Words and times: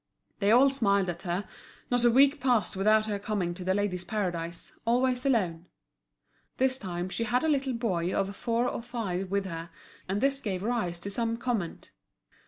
They 0.39 0.49
all 0.51 0.71
smiled 0.71 1.11
at 1.11 1.21
her, 1.29 1.47
not 1.91 2.03
a 2.03 2.09
week 2.09 2.39
passed 2.41 2.75
without 2.75 3.05
her 3.05 3.19
coming 3.19 3.53
to 3.53 3.63
The 3.63 3.75
Ladies' 3.75 4.03
Paradise, 4.03 4.73
always 4.83 5.27
alone. 5.27 5.67
This 6.57 6.79
time 6.79 7.07
she 7.07 7.25
had 7.25 7.43
a 7.43 7.47
little 7.47 7.73
boy 7.73 8.11
of 8.11 8.35
four 8.35 8.67
or 8.67 8.81
five 8.81 9.29
with 9.29 9.45
her, 9.45 9.69
and 10.09 10.19
this 10.19 10.41
gave 10.41 10.63
rise 10.63 10.97
to 11.01 11.11
some 11.11 11.37
comment. 11.37 11.91